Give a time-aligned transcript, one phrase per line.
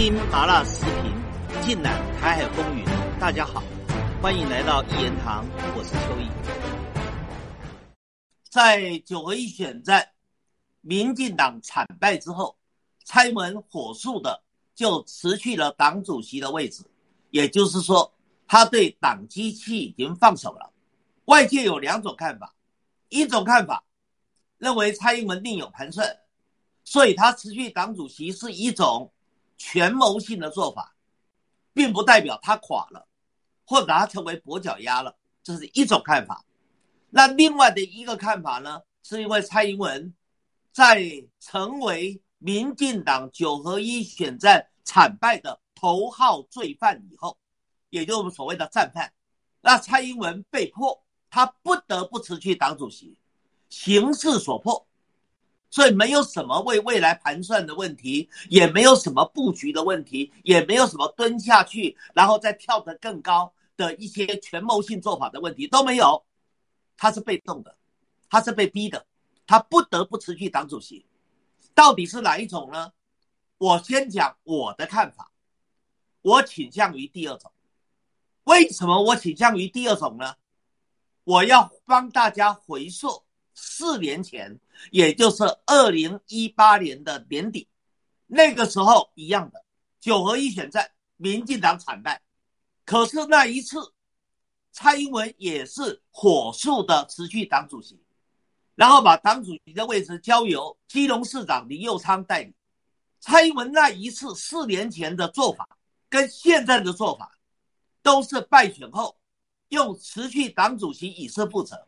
[0.00, 2.82] 听麻辣时评，尽览台海风云。
[3.20, 3.62] 大家好，
[4.22, 5.44] 欢迎来到一言堂，
[5.76, 6.26] 我是邱毅。
[8.48, 10.08] 在九合一选战，
[10.80, 12.56] 民进党惨败之后，
[13.04, 14.42] 蔡英文火速的
[14.74, 16.82] 就辞去了党主席的位置，
[17.28, 18.10] 也就是说，
[18.46, 20.72] 他对党机器已经放手了。
[21.26, 22.54] 外界有两种看法，
[23.10, 23.84] 一种看法
[24.56, 26.20] 认为蔡英文另有盘算，
[26.84, 29.12] 所以他辞去党主席是一种
[29.60, 30.96] 权谋性的做法，
[31.74, 33.06] 并不代表他垮了，
[33.66, 36.42] 或者他成为跛脚鸭了，这是一种看法。
[37.10, 40.14] 那另外的一个看法呢，是因为蔡英文
[40.72, 41.04] 在
[41.40, 47.36] 成为民进党九合一选战惨败的头号罪犯以后，
[47.90, 49.12] 也就我们所谓的战犯，
[49.60, 51.04] 那蔡英文被迫。
[51.32, 53.16] 他不得不辞去党主席，
[53.68, 54.84] 形势所迫，
[55.70, 66.24] 所以没有什么为未来盘算的问题，也没有什么布局的问题，也没有什么蹲下去然后再跳得更高的一些权谋性做法的问题都没有。
[66.96, 67.76] 他是被动的，
[68.28, 69.06] 他是被逼的，
[69.46, 71.06] 他不得不辞去党主席。
[71.72, 72.92] 到底是哪一种呢？
[73.56, 75.30] 我先讲我的看法，
[76.20, 77.52] 我倾向于第二种。
[78.44, 80.34] 为什么我倾向于第二种呢？
[81.24, 83.22] 我要帮大家回溯
[83.54, 84.58] 四年前，
[84.90, 87.68] 也就是二零一八年的年底，
[88.26, 89.64] 那个时候一样的
[90.00, 92.22] 九合一选战，民进党惨败。
[92.84, 93.92] 可是那一次，
[94.72, 98.00] 蔡英文也是火速的辞去党主席，
[98.74, 102.54] 然后把党主席的位置交由基隆市长林佑昌代理。
[103.20, 105.68] 蔡英文那一次四年前的做法，
[106.08, 107.38] 跟现在的做法，
[108.02, 109.16] 都是败选后。
[109.68, 111.86] 用辞去党主席以示负责，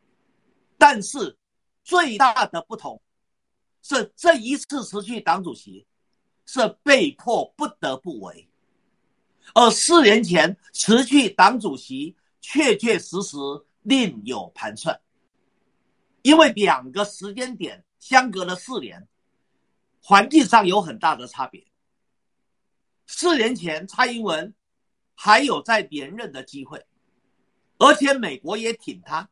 [0.78, 1.36] 但是
[1.82, 3.02] 最大的不同
[3.82, 5.86] 是这一次辞去党主席
[6.46, 8.48] 是被迫不得不为，
[9.54, 13.36] 而四年前辞去党主席确确实实
[13.82, 15.00] 另有盘算，
[16.22, 19.08] 因为两个时间点相隔了四年，
[20.00, 21.66] 环境上有很大的差别。
[23.06, 24.54] 四年前蔡英文
[25.14, 26.84] 还有在连任的机会。
[27.78, 29.28] 而且美国也挺他，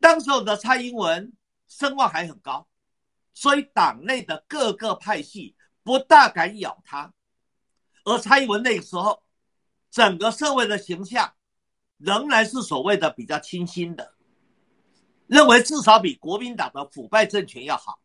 [0.00, 1.32] 当时的蔡英文
[1.68, 2.68] 声望还很高，
[3.34, 7.12] 所以党内的各个派系不大敢咬他。
[8.04, 9.22] 而蔡英文那个时候，
[9.90, 11.34] 整个社会的形象
[11.96, 14.14] 仍然是所谓的比较清新的，
[15.26, 17.98] 认为至少比国民党的腐败政权要好，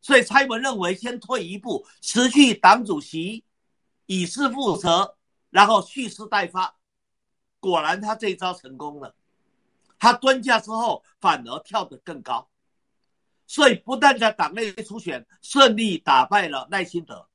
[0.00, 3.44] 所以蔡英文认为先退一步，辞去党主席，
[4.06, 5.16] 以示负责，
[5.50, 6.76] 然后蓄势待发。
[7.60, 9.14] 果然，他这一招成功了。
[9.98, 12.48] 他蹲下之后，反而跳得更高，
[13.46, 17.28] 所以不但在党内初选顺利打败了赖清德，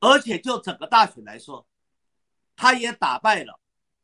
[0.00, 1.66] 而且就整个大选来说，
[2.56, 3.58] 他也打败了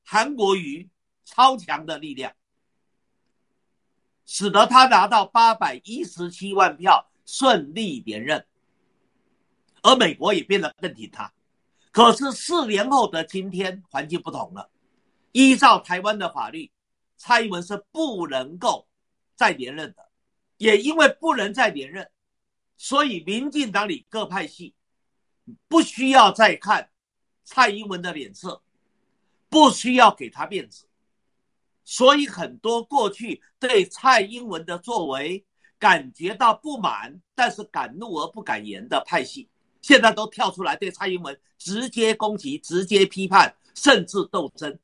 [0.04, 0.88] 韩国瑜
[1.24, 2.32] 超强的力量，
[4.26, 8.46] 使得他拿到八百一十七万票顺利连任。
[9.82, 11.32] 而美国也变得更挺他。
[11.90, 14.70] 可是四年后的今天，环境不同了。
[15.32, 16.70] 依照台湾的法律，
[17.22, 18.88] 蔡英文是不能够
[19.36, 20.08] 再连任的。
[20.56, 22.10] 也因为不能再连任，
[22.78, 24.74] 所以民进党里各派系
[25.68, 26.90] 不需要再看
[27.44, 28.62] 蔡英文的脸色，
[29.50, 30.86] 不需要给他面子。
[31.84, 35.44] 所以很多过去对蔡英文的作为
[35.78, 39.48] 感觉到不满，但是敢怒而不敢言的派系，
[39.82, 44.78] 现在都跳出来对蔡英文直接攻击、直接批判，甚至斗争。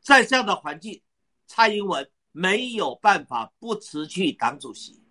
[0.00, 1.00] 在这样的环境，
[1.48, 5.02] 蔡英文没有办法不辞去党主席，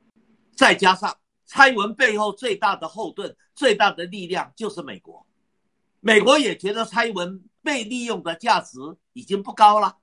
[0.56, 5.26] 再加上蔡英文背后最大的后盾、最大的力量就是美国，
[6.00, 8.78] 美国也觉得蔡英文被利用的价值
[9.14, 9.98] 已经不高了，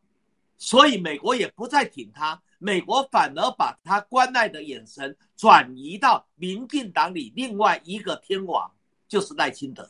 [0.59, 8.71] 所以美国也不再挺他，美国反而把他关爱的眼神转移到民进党里另外一个天王，
[9.09, 9.89] 就是赖清德。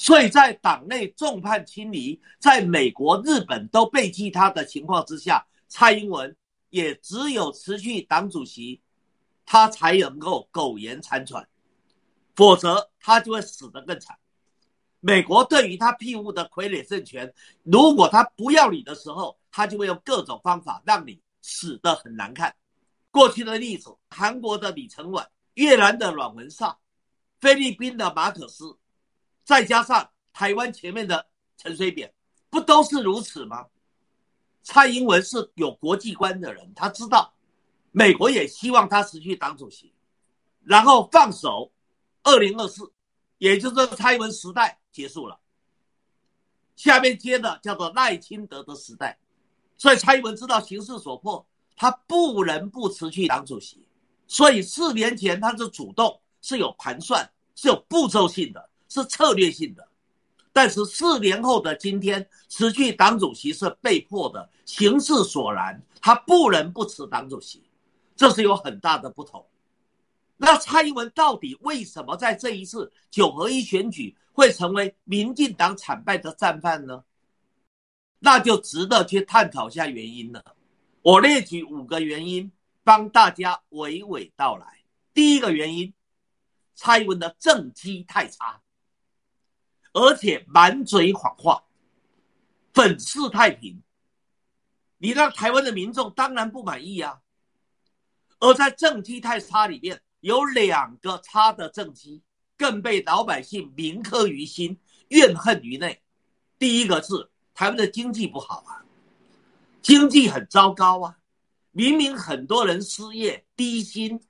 [0.00, 6.34] 所以在党内众叛亲离，在美国、日本都背弃他的情况之下，蔡英文
[6.70, 8.80] 也只有辞去党主席，
[9.44, 11.44] 他才能够苟延残喘，
[12.36, 14.16] 否则他就会死得更惨。
[15.00, 17.34] 美国对于他庇护的傀儡政权，
[17.64, 22.54] 如果他不要你的时候，他就会用各种方法让你死得很难看。
[23.10, 26.78] 过去的例子，韩国的李承晚、越南的阮文绍、
[27.40, 28.78] 菲律宾的马可斯。
[29.48, 32.12] 再加上台湾前面的陈水扁，
[32.50, 33.64] 不都是如此吗？
[34.62, 37.32] 蔡英文是有国际观的人，他知道
[37.90, 39.94] 美国也希望他辞去党主席，
[40.62, 41.72] 然后放手，
[42.24, 42.92] 二零二四，
[43.38, 45.40] 也就是蔡英文时代结束了。
[46.76, 49.18] 下面接的叫做赖清德的时代，
[49.78, 53.88] 所以蔡英文知道形势所迫，他不能不辞去党主席。
[54.26, 59.86] 所以四年前他是主动，是有盘算，是有步骤性的，是策略性的。
[60.52, 67.62] 但是四年后的今天，辞去党主席是被迫的，形势所然，他不能不辞党主席，
[68.16, 69.46] 这是有很大的不同。
[70.36, 77.04] 那蔡英文到底为什么在这一次九合一选举会成为民进党惨败的战犯呢？
[78.18, 80.44] 那就值得去探讨一下原因了。
[81.02, 82.50] 我列举五个原因，
[82.82, 84.80] 帮大家娓娓道来。
[85.14, 85.92] 第一个原因，
[86.74, 88.60] 蔡英文的政绩太差。
[89.92, 91.64] 而且满嘴谎话，
[92.72, 93.82] 粉饰太平，
[94.98, 97.20] 你让台湾的民众当然不满意啊。
[98.40, 102.22] 而在政绩太差里面，有两个差的政绩，
[102.56, 106.02] 更被老百姓铭刻于心，怨恨于内。
[106.58, 108.84] 第一个是台湾的经济不好啊，
[109.82, 111.18] 经济很糟糕啊，
[111.72, 114.20] 明明很多人失业、低薪，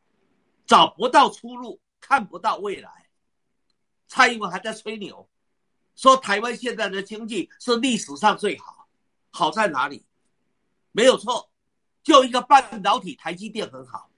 [0.66, 3.10] 找不到出路，看不到未来，
[4.06, 5.28] 蔡英文还在吹牛。
[5.98, 8.86] 说台湾现在的经济是历史上最好，
[9.30, 10.06] 好在哪里？
[10.92, 11.50] 没有错，
[12.04, 14.08] 就一个半导体台积电很好，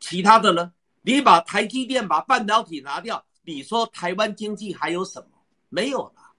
[0.00, 0.72] 其他的呢？
[1.02, 5.28] 你把台积电把半导体拿掉，你说台湾经济还有什么？
[5.68, 6.34] 没有了。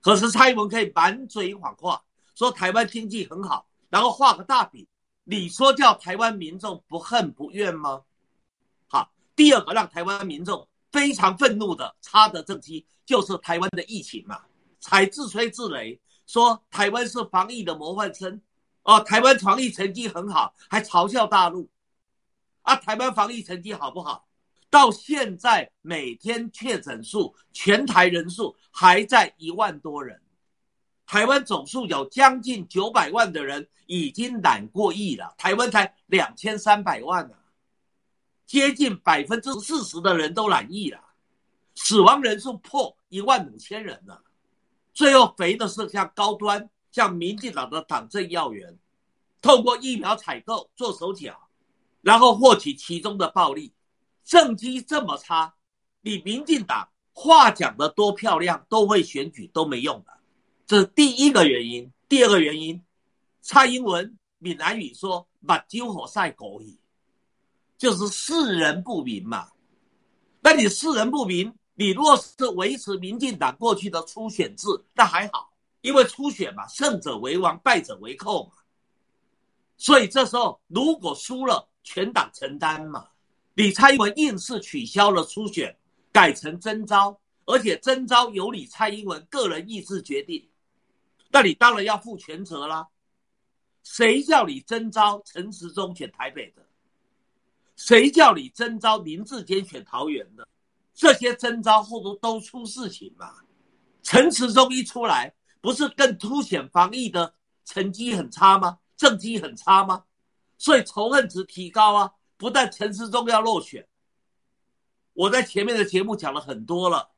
[0.00, 2.02] 可是蔡英文可以满嘴谎话，
[2.34, 4.86] 说台湾经济很好，然后画个大饼，
[5.24, 8.00] 你说叫台湾民众不恨不怨吗？
[8.88, 10.66] 好，第二个让台湾民众。
[10.92, 14.42] 非常愤怒的差的政绩就是台湾的疫情嘛，
[14.78, 18.40] 才自吹自擂说台湾是防疫的模范生，
[18.82, 21.68] 哦，台湾防疫成绩很好，还嘲笑大陆，
[22.62, 24.28] 啊，台湾防疫成绩好不好？
[24.70, 30.22] 到现在每天确诊数全台人数还在一万多人，
[31.04, 37.34] 台湾总数有将近九百万的人已经染过疫了，台湾才两千三百万呢。
[38.46, 41.00] 接近百分之四十的人都染疫了，
[41.74, 44.22] 死亡人数破一万五千人了。
[44.92, 48.78] 最后肥的是像高端、像民进党的党政要员，
[49.40, 51.48] 透过疫苗采购做手脚，
[52.02, 53.72] 然后获取其中的暴利。
[54.22, 55.54] 政绩这么差，
[56.02, 60.12] 你民进党话讲的多漂亮，都会选举都没用的。
[60.66, 61.90] 这是第一个原因。
[62.08, 62.82] 第二个原因，
[63.40, 66.78] 蔡英文闽南语说“把酒火晒狗矣”。
[67.82, 69.48] 就是世人不明嘛，
[70.40, 78.52] 那你世人不明，你若是维持民进党过去的初选制，那还好，因为初选嘛，胜者为王，败者为寇嘛。
[79.76, 83.08] 所以这时候如果输了，全党承担嘛。
[83.54, 85.76] 你蔡英文硬是取消了初选，
[86.12, 90.48] 改成征召，而且征召由你蔡英文个人意志决定，
[91.32, 92.86] 那你当然要负全责啦。
[93.82, 96.64] 谁叫你征召陈时中选台北的？
[97.76, 100.46] 谁叫你征召林志坚选桃园的？
[100.94, 103.34] 这些征召后头都出事情嘛？
[104.02, 107.34] 陈时中一出来，不是更凸显防疫的
[107.64, 108.78] 成绩很差吗？
[108.96, 110.04] 政绩很差吗？
[110.58, 112.12] 所以仇恨值提高啊！
[112.36, 113.86] 不但陈时中要落选，
[115.12, 117.10] 我在前面的节目讲了很多了，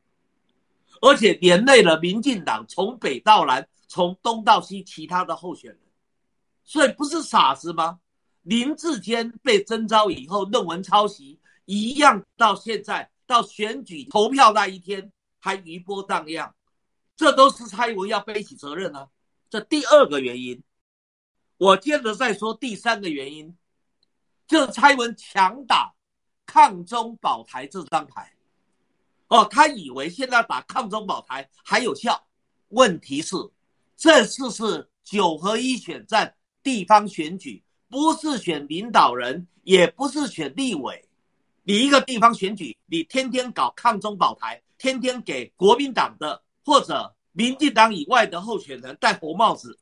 [1.00, 5.80] 而且连累了民进党从北到南，从东到西其他的候选人，
[6.62, 8.00] 所以不是傻子吗？
[8.44, 15.10] 林志坚被征召以后，论文抄袭一样，到现在到选举投票那一天
[15.40, 16.54] 还余波荡漾，
[17.16, 19.08] 这都是蔡英文要背起责任啊。
[19.48, 20.62] 这第二个原因，
[21.56, 23.56] 我接着再说第三个原因，
[24.46, 25.94] 就是蔡英文强打
[26.44, 28.34] 抗中保台这张牌。
[29.28, 32.26] 哦，他以为现在打抗中保台还有效，
[32.68, 33.36] 问题是
[33.96, 37.64] 这次是九合一选战地方选举。
[37.94, 41.04] 不是选领导人，也不是选立委，
[41.62, 49.78] 你一个地方选举，你天天搞抗中保台，天天给国民党的或者民进党以外的候选人戴红帽子，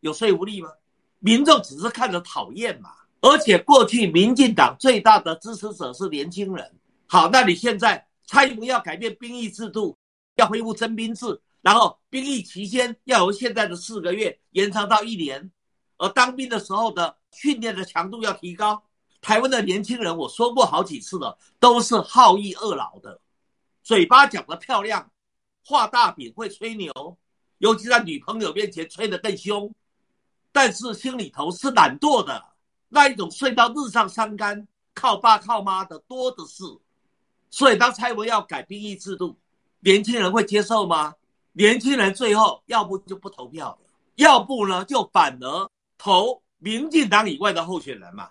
[0.00, 0.70] 有说服力吗？
[1.18, 2.92] 民众只是看着讨厌嘛。
[3.20, 6.74] 而且过去民进党最大的支持者是年轻人，
[7.08, 9.98] 好，那你现在蔡英文要改变兵役制度，
[10.36, 15.50] 要恢复征兵制，然后兵役期间要由现在的四个月延长到一年，
[16.00, 17.16] 而当兵的时候的。
[17.32, 18.82] 训练的强度要提高。
[19.20, 23.20] 台湾的年轻人，我说过好几次了，都是好逸恶劳的，
[23.84, 25.08] 嘴巴讲的漂亮，
[25.64, 26.92] 画大饼会吹牛，
[27.58, 29.72] 尤其在女朋友面前吹得更凶，
[30.50, 32.44] 但是心里头是懒惰的，
[32.88, 36.64] 那一种睡到日上三竿，靠爸靠妈的多的是。
[37.48, 39.38] 所以当蔡文要改兵役制度，
[39.78, 41.14] 年轻人会接受吗？
[41.52, 43.78] 年轻人最后要不就不投票，
[44.16, 48.30] 要不呢就反而投民进党以外的候选人嘛，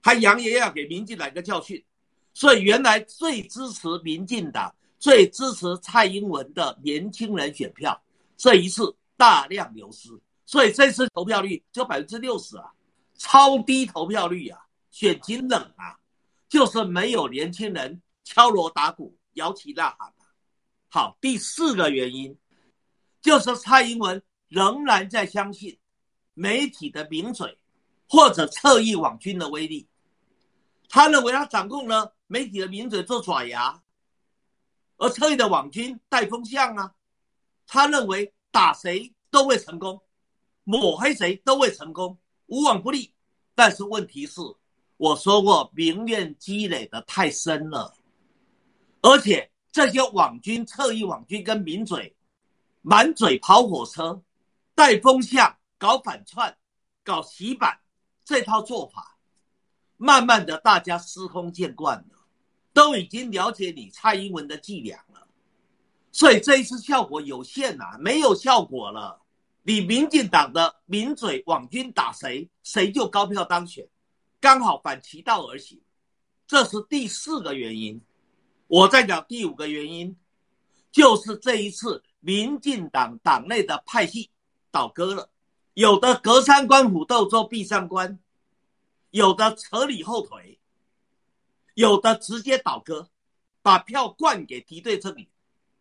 [0.00, 1.84] 还扬言要给民进党一个教训。
[2.32, 8.02] 所以原来最支持民进党、最支持蔡英文的年轻人选票，
[8.38, 10.08] 这一次大量流失，
[10.46, 12.72] 所以这次投票率就百分之六十啊，
[13.18, 14.58] 超低投票率啊，
[14.90, 15.98] 选情冷啊，
[16.48, 20.10] 就是没有年轻人敲锣打鼓、摇旗呐喊。
[20.88, 22.34] 好，第四个原因
[23.20, 25.78] 就是蔡英文仍然在相信
[26.34, 27.58] 媒体的名嘴
[28.08, 29.88] 或者侧翼网军的威力，
[30.88, 33.82] 他认为他掌控了媒体的名嘴做爪牙，
[34.96, 36.94] 而侧翼的网军带风向啊，
[37.66, 40.00] 他认为打谁都会成功，
[40.64, 43.12] 抹黑谁都会成功，无往不利。
[43.54, 44.40] 但是问题是，
[44.96, 47.94] 我说过民怨积累的太深了，
[49.02, 49.50] 而且。
[49.72, 52.12] 这些网军、侧翼网军跟名嘴，
[52.82, 54.20] 满嘴跑火车、
[54.74, 56.58] 带风向、搞反串、
[57.02, 57.80] 搞洗版，
[58.22, 59.16] 这套做法，
[59.96, 62.26] 慢慢的大家司空见惯了，
[62.74, 65.26] 都已经了解你蔡英文的伎俩了，
[66.12, 69.22] 所以这一次效果有限呐，没有效果了。
[69.62, 73.88] 你民进党的名嘴网军打谁，谁就高票当选，
[74.38, 75.80] 刚好反其道而行，
[76.46, 77.98] 这是第四个原因。
[78.66, 80.14] 我再讲第五个原因，
[80.92, 84.30] 就是这一次民进党党内的派系
[84.70, 85.29] 倒戈了，
[85.80, 88.18] 有的隔山观虎斗做壁上观，
[89.12, 90.60] 有的扯你后腿，
[91.72, 93.08] 有的直接倒戈，
[93.62, 95.26] 把票灌给敌对阵营。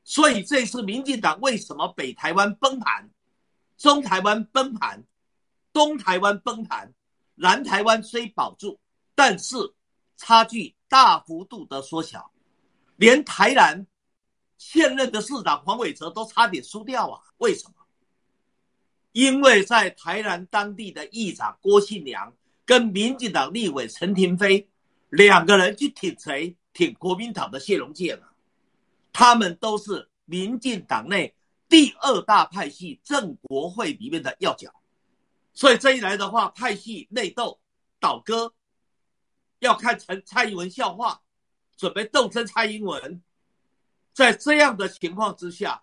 [0.06, 3.10] 所以这次民进党为什么北台湾崩盘，
[3.78, 5.04] 中台湾崩盘，
[5.74, 6.94] 东台湾崩盘，
[7.36, 8.80] 南台湾虽保住，
[9.14, 9.58] 但是
[10.16, 12.32] 差距大幅度的缩小。
[12.96, 13.86] 连台南
[14.58, 17.20] 现任的市长黄伟哲都差点输掉啊！
[17.40, 17.74] 为什么？
[19.12, 22.34] 因为在台南当地的议长郭信良
[22.66, 24.70] 跟民进党立委陈廷飞
[25.10, 26.56] 两个人去挺谁？
[26.74, 28.30] 挺国民党的谢龙介了。
[29.12, 31.34] 他们都是民进党内
[31.68, 34.72] 第二大派系正国会里面的要角，
[35.54, 37.60] 所以这一来的话，派系内斗
[38.00, 38.54] 倒戈，
[39.60, 41.22] 要看陈蔡英文笑话。
[41.76, 43.24] 准备斗争蔡英文，
[44.12, 45.82] 在这样的情况之下，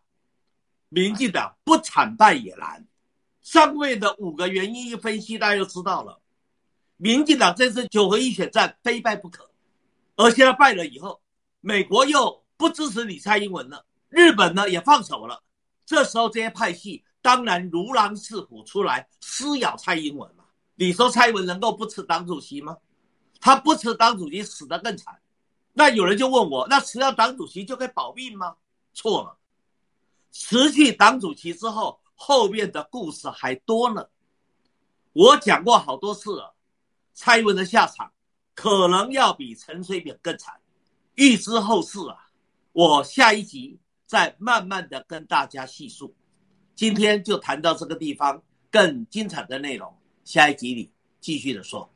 [0.90, 2.86] 民进党不惨败也难。
[3.46, 6.20] 上面的五个原因一分析，大家就知道了。
[6.96, 9.48] 民进党这次九合一选战非败不可，
[10.16, 11.20] 而现在败了以后，
[11.60, 15.44] 美国又不支持你蔡英文了，日本呢也放手了。
[15.84, 20.42] 这时候这些派系当然如狼似虎出来撕咬蔡英文嘛。
[20.74, 22.76] 你说蔡英文能够不吃党主席吗？
[23.38, 25.20] 他不吃党主席，死得更惨。
[25.72, 28.56] 那有人就问我，那辞掉党主席就可以保命吗？
[28.92, 29.38] 错了，
[30.32, 34.08] 辞去党主席之后，后面的故事还多呢。
[35.12, 36.56] 我讲过好多次了，
[37.12, 38.12] 蔡英文的下场
[38.54, 40.60] 可能要比陈水扁更惨。
[41.14, 42.28] 预知后事啊，
[42.72, 46.14] 我下一集再慢慢的跟大家细述。
[46.74, 51.90] 今天就谈到这个地方，更精彩的内容，下一集里继续的说。